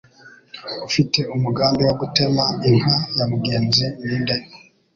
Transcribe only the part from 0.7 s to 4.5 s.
ufite umugambi wo gutema inka ya mugenzi ninde